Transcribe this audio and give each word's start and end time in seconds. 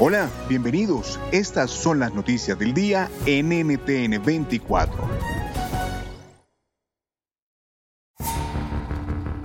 Hola, 0.00 0.30
bienvenidos. 0.48 1.18
Estas 1.32 1.72
son 1.72 1.98
las 1.98 2.14
noticias 2.14 2.56
del 2.56 2.72
día 2.72 3.10
en 3.26 3.48
NTN 3.48 4.22
24. 4.24 4.96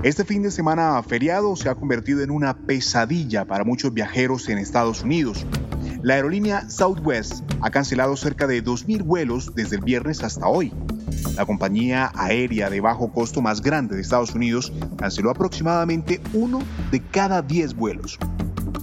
Este 0.03 0.23
fin 0.23 0.43
de 0.43 0.51
semana 0.51 1.01
feriado 1.01 1.55
se 1.55 1.69
ha 1.69 1.75
convertido 1.75 2.21
en 2.21 2.29
una 2.29 2.55
pesadilla 2.55 3.45
para 3.45 3.63
muchos 3.63 3.95
viajeros 3.95 4.47
en 4.47 4.59
Estados 4.59 5.01
Unidos. 5.01 5.43
La 6.03 6.13
aerolínea 6.13 6.69
Southwest 6.69 7.41
ha 7.61 7.71
cancelado 7.71 8.15
cerca 8.15 8.45
de 8.45 8.63
2.000 8.63 9.03
vuelos 9.03 9.55
desde 9.55 9.77
el 9.77 9.81
viernes 9.81 10.21
hasta 10.21 10.45
hoy. 10.45 10.71
La 11.35 11.47
compañía 11.47 12.11
aérea 12.13 12.69
de 12.69 12.79
bajo 12.79 13.11
costo 13.11 13.41
más 13.41 13.59
grande 13.63 13.95
de 13.95 14.03
Estados 14.03 14.35
Unidos 14.35 14.71
canceló 14.97 15.31
aproximadamente 15.31 16.21
uno 16.33 16.59
de 16.91 17.01
cada 17.01 17.41
10 17.41 17.73
vuelos. 17.73 18.19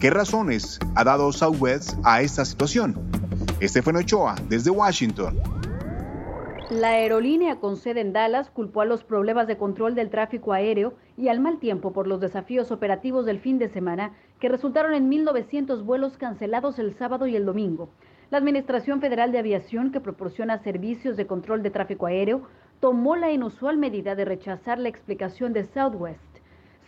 ¿Qué 0.00 0.08
razones 0.08 0.78
ha 0.94 1.04
dado 1.04 1.30
Southwest 1.30 1.92
a 2.04 2.22
esta 2.22 2.46
situación? 2.46 2.94
Estefano 3.60 3.98
Ochoa, 3.98 4.34
desde 4.48 4.70
Washington. 4.70 5.38
La 6.70 6.92
aerolínea 6.92 7.56
con 7.56 7.76
sede 7.76 8.00
en 8.00 8.14
Dallas 8.14 8.48
culpó 8.48 8.80
a 8.80 8.86
los 8.86 9.04
problemas 9.04 9.46
de 9.46 9.58
control 9.58 9.94
del 9.94 10.08
tráfico 10.08 10.54
aéreo 10.54 10.94
y 11.18 11.28
al 11.28 11.40
mal 11.40 11.58
tiempo 11.58 11.92
por 11.92 12.06
los 12.06 12.18
desafíos 12.18 12.70
operativos 12.72 13.26
del 13.26 13.40
fin 13.40 13.58
de 13.58 13.68
semana 13.68 14.14
que 14.40 14.48
resultaron 14.48 14.94
en 14.94 15.10
1.900 15.10 15.84
vuelos 15.84 16.16
cancelados 16.16 16.78
el 16.78 16.94
sábado 16.94 17.26
y 17.26 17.36
el 17.36 17.44
domingo. 17.44 17.90
La 18.30 18.38
Administración 18.38 19.02
Federal 19.02 19.32
de 19.32 19.40
Aviación, 19.40 19.92
que 19.92 20.00
proporciona 20.00 20.62
servicios 20.62 21.18
de 21.18 21.26
control 21.26 21.62
de 21.62 21.72
tráfico 21.72 22.06
aéreo, 22.06 22.48
tomó 22.80 23.16
la 23.16 23.32
inusual 23.32 23.76
medida 23.76 24.14
de 24.14 24.24
rechazar 24.24 24.78
la 24.78 24.88
explicación 24.88 25.52
de 25.52 25.64
Southwest. 25.64 26.38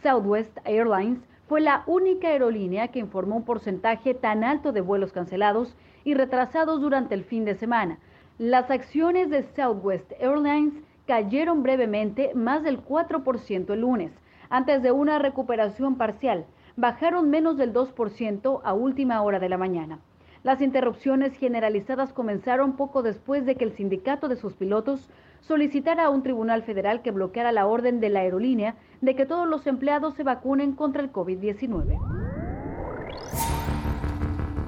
Southwest 0.02 0.56
Airlines 0.64 1.20
fue 1.48 1.60
la 1.60 1.82
única 1.86 2.28
aerolínea 2.28 2.88
que 2.88 2.98
informó 2.98 3.36
un 3.36 3.44
porcentaje 3.44 4.14
tan 4.14 4.44
alto 4.44 4.72
de 4.72 4.80
vuelos 4.80 5.12
cancelados 5.12 5.76
y 6.04 6.14
retrasados 6.14 6.80
durante 6.80 7.14
el 7.14 7.24
fin 7.24 7.44
de 7.44 7.54
semana. 7.54 7.98
Las 8.38 8.70
acciones 8.70 9.30
de 9.30 9.42
Southwest 9.42 10.12
Airlines 10.18 10.74
cayeron 11.06 11.62
brevemente 11.62 12.32
más 12.34 12.62
del 12.62 12.82
4% 12.84 13.72
el 13.72 13.80
lunes, 13.80 14.12
antes 14.50 14.82
de 14.82 14.92
una 14.92 15.18
recuperación 15.18 15.96
parcial. 15.96 16.46
Bajaron 16.76 17.28
menos 17.28 17.56
del 17.56 17.72
2% 17.72 18.60
a 18.64 18.72
última 18.72 19.20
hora 19.22 19.38
de 19.38 19.48
la 19.48 19.58
mañana. 19.58 19.98
Las 20.42 20.60
interrupciones 20.60 21.36
generalizadas 21.36 22.12
comenzaron 22.12 22.72
poco 22.72 23.04
después 23.04 23.46
de 23.46 23.54
que 23.54 23.64
el 23.64 23.76
sindicato 23.76 24.28
de 24.28 24.34
sus 24.34 24.54
pilotos 24.54 25.08
solicitara 25.40 26.06
a 26.06 26.10
un 26.10 26.24
tribunal 26.24 26.64
federal 26.64 27.00
que 27.02 27.12
bloqueara 27.12 27.52
la 27.52 27.66
orden 27.66 28.00
de 28.00 28.08
la 28.10 28.20
aerolínea 28.20 28.74
de 29.00 29.14
que 29.14 29.24
todos 29.24 29.48
los 29.48 29.68
empleados 29.68 30.14
se 30.14 30.24
vacunen 30.24 30.72
contra 30.72 31.00
el 31.00 31.12
COVID-19. 31.12 31.96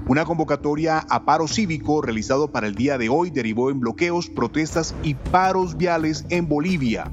Una 0.07 0.25
convocatoria 0.25 0.99
a 1.09 1.25
paro 1.25 1.49
cívico 1.49 2.03
realizado 2.03 2.53
para 2.53 2.69
el 2.69 2.77
día 2.77 2.97
de 2.97 3.09
hoy 3.09 3.31
derivó 3.31 3.71
en 3.71 3.81
bloqueos, 3.81 4.31
protestas 4.31 4.95
y 5.03 5.15
paros 5.15 5.77
viales 5.77 6.25
en 6.29 6.49
Bolivia. 6.49 7.11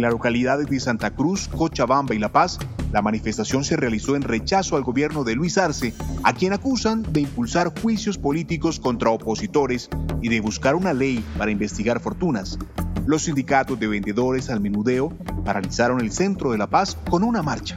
En 0.00 0.04
las 0.04 0.12
localidades 0.14 0.66
de 0.66 0.80
Santa 0.80 1.10
Cruz, 1.10 1.46
Cochabamba 1.46 2.14
y 2.14 2.18
La 2.18 2.32
Paz, 2.32 2.58
la 2.90 3.02
manifestación 3.02 3.64
se 3.64 3.76
realizó 3.76 4.16
en 4.16 4.22
rechazo 4.22 4.76
al 4.76 4.82
gobierno 4.82 5.24
de 5.24 5.34
Luis 5.34 5.58
Arce, 5.58 5.92
a 6.22 6.32
quien 6.32 6.54
acusan 6.54 7.02
de 7.12 7.20
impulsar 7.20 7.78
juicios 7.82 8.16
políticos 8.16 8.80
contra 8.80 9.10
opositores 9.10 9.90
y 10.22 10.30
de 10.30 10.40
buscar 10.40 10.74
una 10.74 10.94
ley 10.94 11.22
para 11.36 11.50
investigar 11.50 12.00
fortunas. 12.00 12.58
Los 13.04 13.24
sindicatos 13.24 13.78
de 13.78 13.88
vendedores 13.88 14.48
al 14.48 14.62
menudeo 14.62 15.10
paralizaron 15.44 16.00
el 16.00 16.12
centro 16.12 16.50
de 16.52 16.56
La 16.56 16.70
Paz 16.70 16.96
con 17.10 17.22
una 17.22 17.42
marcha. 17.42 17.74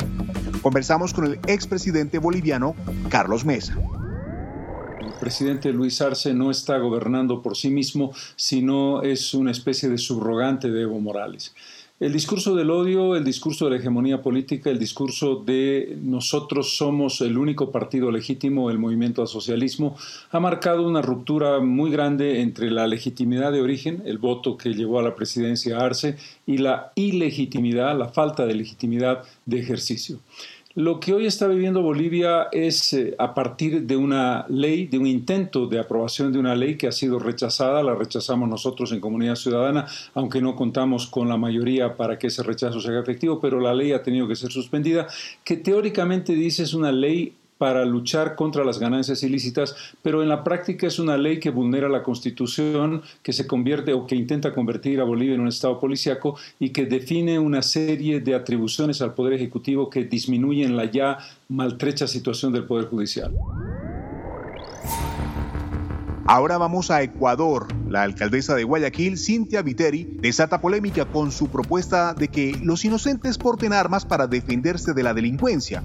Conversamos 0.61 1.13
con 1.13 1.25
el 1.25 1.39
expresidente 1.47 2.19
boliviano 2.19 2.73
Carlos 3.09 3.43
Mesa 3.43 3.75
presidente 5.23 5.71
Luis 5.71 6.01
Arce 6.01 6.33
no 6.33 6.51
está 6.51 6.77
gobernando 6.79 7.41
por 7.41 7.55
sí 7.55 7.69
mismo, 7.69 8.11
sino 8.35 9.01
es 9.03 9.33
una 9.33 9.51
especie 9.51 9.87
de 9.87 9.97
subrogante 9.97 10.69
de 10.69 10.81
Evo 10.81 10.99
Morales. 10.99 11.55
El 11.99 12.11
discurso 12.11 12.55
del 12.55 12.71
odio, 12.71 13.15
el 13.15 13.23
discurso 13.23 13.65
de 13.65 13.71
la 13.71 13.77
hegemonía 13.77 14.21
política, 14.21 14.71
el 14.71 14.79
discurso 14.79 15.35
de 15.35 15.95
nosotros 16.01 16.75
somos 16.75 17.21
el 17.21 17.37
único 17.37 17.71
partido 17.71 18.09
legítimo, 18.09 18.71
el 18.71 18.79
movimiento 18.79 19.21
al 19.21 19.27
socialismo, 19.27 19.95
ha 20.31 20.39
marcado 20.39 20.87
una 20.87 21.03
ruptura 21.03 21.59
muy 21.59 21.91
grande 21.91 22.41
entre 22.41 22.71
la 22.71 22.87
legitimidad 22.87 23.51
de 23.51 23.61
origen, 23.61 24.01
el 24.05 24.17
voto 24.17 24.57
que 24.57 24.73
llevó 24.73 24.99
a 24.99 25.03
la 25.03 25.15
presidencia 25.15 25.77
Arce, 25.77 26.17
y 26.47 26.57
la 26.57 26.91
ilegitimidad, 26.95 27.97
la 27.97 28.09
falta 28.09 28.47
de 28.47 28.55
legitimidad 28.55 29.23
de 29.45 29.59
ejercicio. 29.59 30.19
Lo 30.75 30.99
que 30.99 31.13
hoy 31.13 31.27
está 31.27 31.47
viviendo 31.47 31.83
Bolivia 31.83 32.47
es 32.51 32.93
eh, 32.93 33.13
a 33.19 33.35
partir 33.35 33.83
de 33.83 33.95
una 33.95 34.47
ley, 34.49 34.87
de 34.87 34.97
un 34.97 35.05
intento 35.05 35.67
de 35.67 35.79
aprobación 35.79 36.33
de 36.33 36.39
una 36.39 36.55
ley 36.55 36.77
que 36.77 36.87
ha 36.87 36.91
sido 36.91 37.19
rechazada, 37.19 37.83
la 37.83 37.93
rechazamos 37.93 38.49
nosotros 38.49 38.91
en 38.91 38.99
Comunidad 38.99 39.35
Ciudadana, 39.35 39.85
aunque 40.15 40.41
no 40.41 40.55
contamos 40.55 41.05
con 41.05 41.29
la 41.29 41.37
mayoría 41.37 41.95
para 41.95 42.17
que 42.17 42.25
ese 42.25 42.41
rechazo 42.41 42.81
sea 42.81 42.99
efectivo, 42.99 43.39
pero 43.39 43.59
la 43.59 43.75
ley 43.75 43.91
ha 43.91 44.01
tenido 44.01 44.27
que 44.27 44.35
ser 44.35 44.51
suspendida, 44.51 45.05
que 45.43 45.57
teóricamente 45.57 46.33
dice 46.33 46.63
es 46.63 46.73
una 46.73 46.91
ley 46.91 47.35
para 47.63 47.85
luchar 47.85 48.35
contra 48.35 48.65
las 48.65 48.77
ganancias 48.77 49.23
ilícitas, 49.23 49.73
pero 50.01 50.21
en 50.21 50.27
la 50.27 50.43
práctica 50.43 50.85
es 50.85 50.99
una 50.99 51.15
ley 51.15 51.39
que 51.39 51.49
vulnera 51.49 51.87
la 51.87 52.03
Constitución, 52.03 53.01
que 53.21 53.31
se 53.31 53.47
convierte 53.47 53.93
o 53.93 54.05
que 54.05 54.17
intenta 54.17 54.51
convertir 54.51 54.99
a 54.99 55.05
Bolivia 55.05 55.35
en 55.35 55.39
un 55.39 55.47
Estado 55.47 55.79
policíaco 55.79 56.35
y 56.59 56.71
que 56.71 56.85
define 56.85 57.39
una 57.39 57.61
serie 57.61 58.19
de 58.19 58.35
atribuciones 58.35 59.01
al 59.01 59.13
Poder 59.13 59.35
Ejecutivo 59.35 59.89
que 59.89 60.03
disminuyen 60.03 60.75
la 60.75 60.91
ya 60.91 61.19
maltrecha 61.47 62.05
situación 62.05 62.51
del 62.51 62.65
Poder 62.65 62.87
Judicial. 62.87 63.31
Ahora 66.25 66.57
vamos 66.57 66.91
a 66.91 67.01
Ecuador. 67.01 67.67
La 67.89 68.03
alcaldesa 68.03 68.55
de 68.55 68.65
Guayaquil, 68.65 69.17
Cintia 69.17 69.61
Viteri, 69.61 70.17
desata 70.19 70.59
polémica 70.59 71.05
con 71.05 71.31
su 71.31 71.47
propuesta 71.47 72.13
de 72.13 72.27
que 72.27 72.57
los 72.61 72.83
inocentes 72.83 73.37
porten 73.37 73.71
armas 73.71 74.03
para 74.05 74.27
defenderse 74.27 74.93
de 74.93 75.03
la 75.03 75.13
delincuencia. 75.13 75.81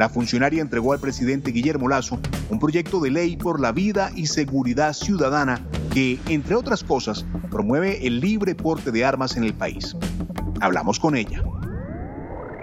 La 0.00 0.08
funcionaria 0.08 0.62
entregó 0.62 0.94
al 0.94 0.98
presidente 0.98 1.50
Guillermo 1.50 1.86
Lazo 1.86 2.18
un 2.48 2.58
proyecto 2.58 3.00
de 3.00 3.10
ley 3.10 3.36
por 3.36 3.60
la 3.60 3.70
vida 3.70 4.10
y 4.16 4.28
seguridad 4.28 4.94
ciudadana 4.94 5.62
que, 5.92 6.18
entre 6.30 6.54
otras 6.54 6.82
cosas, 6.82 7.26
promueve 7.50 8.06
el 8.06 8.18
libre 8.18 8.54
porte 8.54 8.92
de 8.92 9.04
armas 9.04 9.36
en 9.36 9.44
el 9.44 9.52
país. 9.52 9.94
Hablamos 10.62 10.98
con 10.98 11.16
ella. 11.16 11.44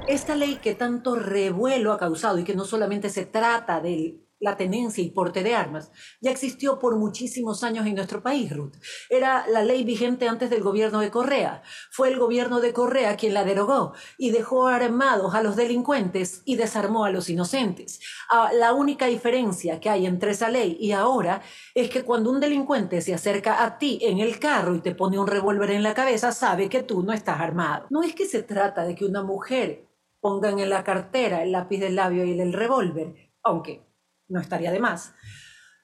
Esta 0.07 0.33
ley 0.33 0.57
que 0.63 0.73
tanto 0.73 1.15
revuelo 1.15 1.93
ha 1.93 1.99
causado 1.99 2.39
y 2.39 2.43
que 2.43 2.55
no 2.55 2.65
solamente 2.65 3.07
se 3.09 3.27
trata 3.27 3.81
del 3.81 4.26
la 4.39 4.57
tenencia 4.57 5.03
y 5.03 5.11
porte 5.11 5.43
de 5.43 5.55
armas 5.55 5.91
ya 6.21 6.31
existió 6.31 6.79
por 6.79 6.97
muchísimos 6.97 7.63
años 7.63 7.85
en 7.85 7.95
nuestro 7.95 8.21
país, 8.21 8.55
Ruth. 8.55 8.75
Era 9.09 9.45
la 9.47 9.63
ley 9.63 9.83
vigente 9.83 10.27
antes 10.27 10.49
del 10.49 10.61
gobierno 10.61 10.99
de 10.99 11.11
Correa. 11.11 11.63
Fue 11.91 12.09
el 12.09 12.19
gobierno 12.19 12.59
de 12.59 12.73
Correa 12.73 13.15
quien 13.17 13.33
la 13.33 13.43
derogó 13.43 13.93
y 14.17 14.31
dejó 14.31 14.67
armados 14.67 15.33
a 15.33 15.41
los 15.41 15.55
delincuentes 15.55 16.41
y 16.45 16.55
desarmó 16.55 17.05
a 17.05 17.11
los 17.11 17.29
inocentes. 17.29 17.99
Ah, 18.29 18.51
la 18.53 18.73
única 18.73 19.07
diferencia 19.07 19.79
que 19.79 19.89
hay 19.89 20.05
entre 20.05 20.31
esa 20.31 20.49
ley 20.49 20.77
y 20.79 20.91
ahora 20.91 21.41
es 21.73 21.89
que 21.89 22.03
cuando 22.03 22.29
un 22.29 22.39
delincuente 22.39 23.01
se 23.01 23.13
acerca 23.13 23.63
a 23.63 23.77
ti 23.77 23.99
en 24.01 24.19
el 24.19 24.39
carro 24.39 24.75
y 24.75 24.79
te 24.79 24.95
pone 24.95 25.19
un 25.19 25.27
revólver 25.27 25.71
en 25.71 25.83
la 25.83 25.93
cabeza, 25.93 26.31
sabe 26.31 26.69
que 26.69 26.83
tú 26.83 27.03
no 27.03 27.13
estás 27.13 27.39
armado. 27.39 27.87
No 27.89 28.03
es 28.03 28.13
que 28.13 28.25
se 28.25 28.43
trata 28.43 28.83
de 28.85 28.95
que 28.95 29.05
una 29.05 29.23
mujer 29.23 29.87
ponga 30.19 30.49
en 30.49 30.69
la 30.69 30.83
cartera 30.83 31.43
el 31.43 31.51
lápiz 31.51 31.79
del 31.79 31.95
labio 31.95 32.25
y 32.25 32.39
el 32.39 32.53
revólver, 32.53 33.31
aunque 33.43 33.87
no 34.27 34.39
estaría 34.39 34.71
de 34.71 34.79
más, 34.79 35.13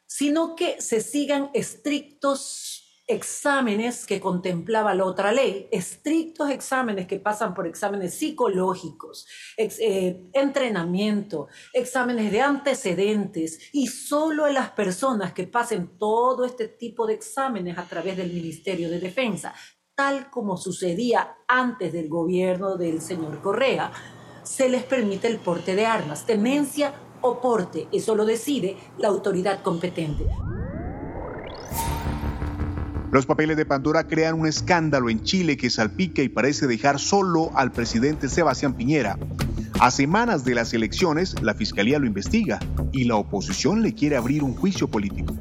sino 0.06 0.56
que 0.56 0.82
se 0.82 1.02
sigan 1.02 1.50
estrictos 1.54 2.84
exámenes 3.08 4.06
que 4.06 4.22
contemplaba 4.22 4.94
la 4.94 5.06
otra 5.06 5.32
ley, 5.32 5.68
estrictos 5.72 6.50
exámenes 6.50 7.06
que 7.06 7.20
pasan 7.20 7.54
por 7.54 7.68
exámenes 7.68 8.14
psicológicos, 8.14 9.28
eh, 9.58 10.30
entrenamiento, 10.34 11.48
exámenes 11.74 12.32
de 12.32 12.42
antecedentes, 12.42 13.60
y 13.74 13.88
solo 13.88 14.48
las 14.48 14.72
personas 14.72 15.34
que 15.34 15.48
pasen 15.48 15.98
todo 15.98 16.46
este 16.46 16.70
tipo 16.70 17.06
de 17.06 17.16
exámenes 17.16 17.78
a 17.78 17.86
través 17.86 18.16
del 18.16 18.32
Ministerio 18.32 18.90
de 18.90 19.00
Defensa, 19.00 19.54
tal 19.96 20.30
como 20.30 20.58
sucedía 20.58 21.36
antes 21.48 21.92
del 21.92 22.08
gobierno 22.08 22.78
del 22.78 23.02
señor 23.02 23.42
Correa, 23.42 23.92
se 24.44 24.70
les 24.70 24.84
permite 24.84 25.28
el 25.28 25.38
porte 25.38 25.76
de 25.76 25.86
armas, 25.86 26.26
tenencia 26.26 26.94
o 27.24 27.42
porte. 27.42 27.88
Eso 27.92 28.16
lo 28.16 28.26
decide 28.26 28.78
la 29.00 29.08
autoridad 29.08 29.64
competente. 29.64 30.28
Los 33.12 33.26
papeles 33.26 33.58
de 33.58 33.66
Pandora 33.66 34.08
crean 34.08 34.40
un 34.40 34.48
escándalo 34.48 35.10
en 35.10 35.24
Chile 35.24 35.56
que 35.56 35.70
salpica 35.70 36.22
y 36.24 36.30
parece 36.30 36.66
dejar 36.68 37.00
solo 37.00 37.52
al 37.56 37.72
presidente 37.72 38.28
Sebastián 38.28 38.74
Piñera. 38.74 39.18
A 39.80 39.92
semanas 39.92 40.44
de 40.46 40.56
las 40.56 40.74
elecciones, 40.74 41.40
la 41.42 41.54
fiscalía 41.54 42.00
lo 42.00 42.08
investiga 42.08 42.60
y 42.92 43.04
la 43.04 43.16
oposición 43.16 43.82
le 43.82 43.94
quiere 43.94 44.16
abrir 44.16 44.44
un 44.44 44.56
juicio 44.56 44.88
político. 44.88 45.36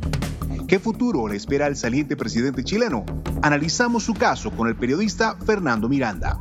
¿Qué 0.68 0.78
futuro 0.78 1.28
le 1.28 1.36
espera 1.36 1.66
al 1.66 1.76
saliente 1.76 2.16
presidente 2.16 2.64
chileno? 2.64 3.04
Analizamos 3.40 4.04
su 4.04 4.14
caso 4.14 4.50
con 4.50 4.68
el 4.68 4.76
periodista 4.76 5.36
Fernando 5.36 5.88
Miranda. 5.88 6.38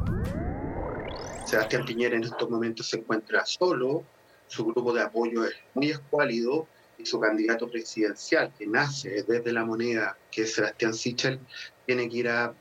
Sebastián 1.45 1.85
Piñera 1.85 2.15
en 2.15 2.23
estos 2.23 2.49
momentos 2.49 2.89
se 2.89 2.97
encuentra 2.97 3.45
solo, 3.45 4.03
su 4.51 4.65
grupo 4.65 4.91
de 4.93 5.01
apoyo 5.01 5.45
es 5.45 5.55
muy 5.73 5.91
escuálido 5.91 6.67
y 6.97 7.05
su 7.05 7.19
candidato 7.21 7.69
presidencial, 7.69 8.53
que 8.57 8.67
nace 8.67 9.23
desde 9.23 9.53
la 9.53 9.63
moneda, 9.63 10.17
que 10.29 10.41
es 10.41 10.53
Sebastián 10.53 10.93
Sichel, 10.93 11.39
tiene 11.85 12.09
que 12.09 12.17
ir 12.17 12.27
a, 12.27 12.53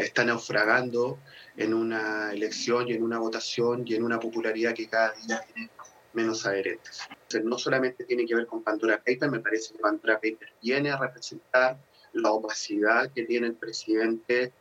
está 0.00 0.24
naufragando 0.24 1.18
en 1.56 1.72
una 1.72 2.32
elección 2.32 2.88
y 2.88 2.94
en 2.94 3.04
una 3.04 3.18
votación 3.20 3.84
y 3.86 3.94
en 3.94 4.02
una 4.02 4.18
popularidad 4.18 4.74
que 4.74 4.88
cada 4.88 5.12
día 5.12 5.40
tiene 5.54 5.70
menos 6.14 6.44
adherentes. 6.46 7.02
No 7.44 7.58
solamente 7.58 8.04
tiene 8.04 8.26
que 8.26 8.34
ver 8.34 8.46
con 8.46 8.64
Pandora 8.64 8.98
Paper, 8.98 9.30
me 9.30 9.40
parece 9.40 9.72
que 9.74 9.78
Pandora 9.78 10.14
Paper 10.14 10.52
viene 10.60 10.90
a 10.90 10.96
representar 10.96 11.78
la 12.12 12.32
opacidad 12.32 13.12
que 13.12 13.22
tiene 13.24 13.46
el 13.46 13.54
presidente 13.54 14.52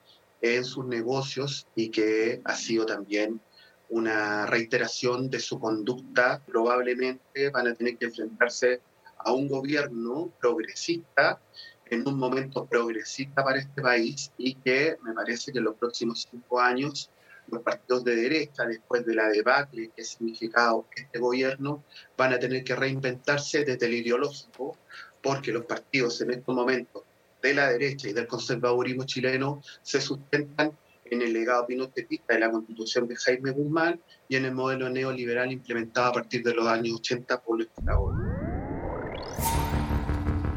en 0.42 0.64
sus 0.64 0.86
negocios 0.86 1.66
y 1.76 1.90
que 1.90 2.42
ha 2.44 2.56
sido 2.56 2.86
también 2.86 3.42
una 3.90 4.46
reiteración 4.46 5.30
de 5.30 5.40
su 5.40 5.60
conducta, 5.60 6.42
probablemente 6.46 7.50
van 7.50 7.68
a 7.68 7.74
tener 7.74 7.98
que 7.98 8.06
enfrentarse 8.06 8.82
a 9.18 9.32
un 9.32 9.48
gobierno 9.48 10.32
progresista 10.40 11.40
en 11.88 12.08
un 12.08 12.18
momento 12.18 12.66
progresista 12.66 13.44
para 13.44 13.60
este 13.60 13.82
país 13.82 14.32
y 14.38 14.56
que 14.56 14.98
me 15.04 15.14
parece 15.14 15.52
que 15.52 15.60
en 15.60 15.66
los 15.66 15.76
próximos 15.76 16.28
cinco 16.30 16.60
años 16.60 17.10
los 17.48 17.62
partidos 17.62 18.04
de 18.04 18.16
derecha, 18.16 18.66
después 18.66 19.06
de 19.06 19.16
la 19.16 19.30
debacle 19.30 19.92
que 19.96 20.02
ha 20.02 20.06
significado 20.06 20.88
este 20.96 21.20
gobierno, 21.20 21.84
van 22.18 22.34
a 22.34 22.40
tener 22.40 22.64
que 22.64 22.76
reinventarse 22.76 23.64
desde 23.64 23.86
el 23.86 23.94
ideológico, 23.94 24.78
porque 25.22 25.52
los 25.52 25.66
partidos 25.66 26.20
en 26.22 26.32
estos 26.32 26.56
momentos 26.56 27.04
de 27.42 27.54
la 27.54 27.70
derecha 27.70 28.10
y 28.10 28.14
del 28.14 28.28
conservadurismo 28.28 29.06
chileno 29.06 29.62
se 29.84 30.02
sustentan 30.02 30.76
en 31.06 31.22
el 31.22 31.34
legado 31.34 31.68
pinochetista 31.68 32.34
de 32.34 32.40
la 32.40 32.52
constitución 32.52 33.07
de 33.07 33.16
Jaime 33.16 33.52
Guzmán 33.52 34.00
y 34.28 34.36
en 34.36 34.46
el 34.46 34.54
modelo 34.54 34.90
neoliberal 34.90 35.52
implementado 35.52 36.07
a 36.07 36.13
partir 36.13 36.44
de 36.44 36.54
los 36.54 36.68
años 36.68 36.98
80 37.00 37.42
por 37.42 37.62
el 37.62 37.69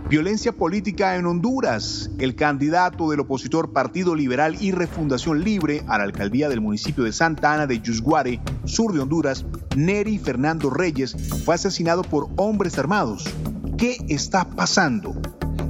Violencia 0.09 0.53
política 0.53 1.17
en 1.17 1.27
Honduras. 1.27 2.11
El 2.19 2.35
candidato 2.35 3.11
del 3.11 3.21
opositor 3.21 3.75
Partido 3.75 4.15
Liberal 4.15 4.56
y 4.59 4.73
Refundación 4.73 5.45
Libre 5.45 5.83
a 5.87 5.99
la 5.99 6.05
alcaldía 6.05 6.49
del 6.49 6.62
municipio 6.62 7.05
de 7.05 7.12
Santa 7.12 7.53
Ana 7.53 7.67
de 7.67 7.81
Yusguare, 7.81 8.41
sur 8.65 8.94
de 8.94 9.01
Honduras, 9.01 9.44
Neri 9.77 10.17
Fernando 10.17 10.71
Reyes, 10.71 11.15
fue 11.44 11.56
asesinado 11.56 12.03
por 12.05 12.29
hombres 12.37 12.79
armados. 12.79 13.29
¿Qué 13.77 13.99
está 14.09 14.49
pasando? 14.49 15.15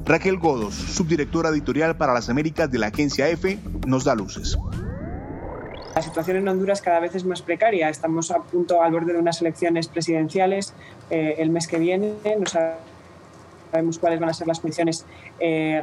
Raquel 0.04 0.38
Godos, 0.38 0.74
subdirectora 0.74 1.48
editorial 1.48 1.96
para 1.96 2.14
las 2.14 2.28
Américas 2.28 2.70
de 2.70 2.78
la 2.78 2.86
agencia 2.86 3.28
EFE, 3.28 3.58
nos 3.88 4.04
da 4.04 4.14
luces. 4.14 4.56
La 5.98 6.02
situación 6.02 6.36
en 6.36 6.46
Honduras 6.46 6.80
cada 6.80 7.00
vez 7.00 7.16
es 7.16 7.24
más 7.24 7.42
precaria. 7.42 7.88
Estamos 7.88 8.30
a 8.30 8.40
punto 8.44 8.80
al 8.80 8.92
borde 8.92 9.14
de 9.14 9.18
unas 9.18 9.40
elecciones 9.40 9.88
presidenciales 9.88 10.72
eh, 11.10 11.34
el 11.38 11.50
mes 11.50 11.66
que 11.66 11.76
viene. 11.76 12.14
No 12.38 12.46
sabemos 12.46 13.98
cuáles 13.98 14.20
van 14.20 14.28
a 14.28 14.32
ser 14.32 14.46
las 14.46 14.60
condiciones 14.60 15.04
eh. 15.40 15.82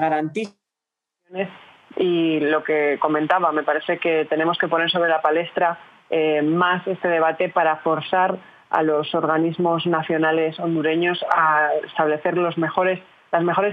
Y 1.97 2.39
lo 2.39 2.63
que 2.63 2.97
comentaba, 3.01 3.51
me 3.51 3.63
parece 3.63 3.97
que 3.97 4.25
tenemos 4.29 4.57
que 4.57 4.69
poner 4.69 4.89
sobre 4.89 5.09
la 5.09 5.21
palestra 5.21 5.79
eh, 6.09 6.41
más 6.41 6.87
este 6.87 7.09
debate 7.09 7.49
para 7.49 7.75
forzar 7.79 8.37
a 8.69 8.83
los 8.83 9.13
organismos 9.13 9.85
nacionales 9.85 10.57
hondureños 10.61 11.25
a 11.29 11.71
establecer 11.85 12.37
las 12.37 12.57
mejores 12.57 13.01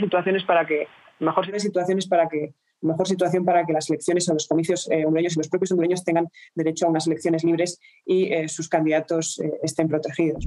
situaciones 0.01 0.43
para 0.43 0.67
que 0.67 0.89
mejores 1.21 1.63
situaciones 1.63 2.09
para 2.09 2.29
que 2.29 2.53
mejor 2.83 3.09
situación 3.09 3.45
para 3.45 3.65
que 3.65 3.73
las 3.73 3.89
elecciones 3.89 4.29
o 4.29 4.35
los 4.35 4.47
comicios 4.47 4.89
eh, 4.91 5.05
y 5.07 5.37
los 5.37 5.49
propios 5.49 5.71
hondureños 5.73 6.05
tengan 6.05 6.29
derecho 6.55 6.87
a 6.87 6.91
unas 6.91 7.07
elecciones 7.07 7.45
libres 7.45 7.81
y 8.05 8.33
eh, 8.33 8.49
sus 8.49 8.69
candidatos 8.69 9.41
eh, 9.41 9.53
estén 9.63 9.89
protegidos. 9.89 10.47